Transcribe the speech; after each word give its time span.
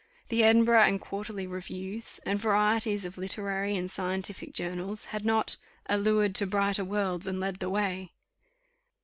The 0.29 0.43
Edinburgh 0.43 0.81
and 0.85 0.99
Quarterly 0.99 1.45
Reviews, 1.45 2.19
and 2.25 2.39
varieties 2.39 3.05
of 3.05 3.19
literary 3.19 3.77
and 3.77 3.91
scientific 3.91 4.51
journals, 4.51 5.05
had 5.13 5.23
not 5.23 5.57
"Allured 5.85 6.33
to 6.37 6.47
brighter 6.47 6.83
worlds, 6.83 7.27
and 7.27 7.39
led 7.39 7.57
the 7.57 7.69
way." 7.69 8.11